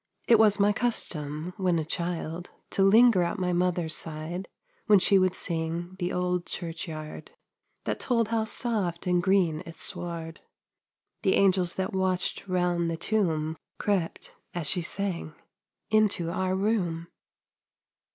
[0.27, 4.47] It was my custom, when a child, To linger at my mother's side
[4.87, 7.29] When she would sing "The Old Church Yard,"
[7.83, 10.39] That told how soft and green its sward.
[11.21, 15.35] "The angels that watched 'round the tomb" Crept, as she sang,
[15.91, 17.05] into our room.